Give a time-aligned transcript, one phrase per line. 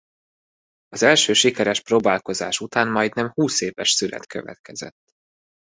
[0.87, 5.13] Az első sikeres próbálkozás után majdnem húszéves szünet következett.